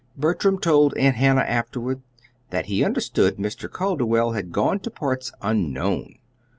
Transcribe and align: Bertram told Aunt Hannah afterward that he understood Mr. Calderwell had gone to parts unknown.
Bertram 0.17 0.57
told 0.57 0.97
Aunt 0.97 1.17
Hannah 1.17 1.41
afterward 1.43 2.01
that 2.49 2.65
he 2.65 2.83
understood 2.83 3.37
Mr. 3.37 3.69
Calderwell 3.69 4.31
had 4.31 4.51
gone 4.51 4.79
to 4.79 4.89
parts 4.89 5.31
unknown. 5.43 6.15